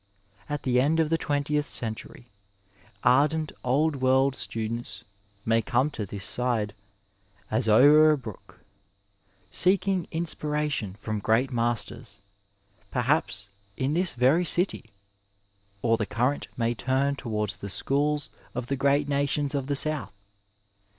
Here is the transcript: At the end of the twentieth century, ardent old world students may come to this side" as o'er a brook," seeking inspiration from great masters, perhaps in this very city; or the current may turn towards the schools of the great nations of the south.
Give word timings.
At 0.49 0.63
the 0.63 0.81
end 0.81 0.99
of 0.99 1.11
the 1.11 1.17
twentieth 1.19 1.67
century, 1.67 2.25
ardent 3.03 3.51
old 3.63 3.97
world 3.97 4.35
students 4.35 5.03
may 5.45 5.61
come 5.61 5.91
to 5.91 6.07
this 6.07 6.25
side" 6.25 6.73
as 7.51 7.69
o'er 7.69 8.09
a 8.09 8.17
brook," 8.17 8.61
seeking 9.51 10.07
inspiration 10.09 10.95
from 10.95 11.19
great 11.19 11.51
masters, 11.51 12.17
perhaps 12.89 13.49
in 13.77 13.93
this 13.93 14.15
very 14.15 14.43
city; 14.43 14.89
or 15.83 15.97
the 15.97 16.07
current 16.07 16.47
may 16.57 16.73
turn 16.73 17.15
towards 17.15 17.57
the 17.57 17.69
schools 17.69 18.29
of 18.55 18.65
the 18.65 18.75
great 18.75 19.07
nations 19.07 19.53
of 19.53 19.67
the 19.67 19.75
south. 19.75 20.15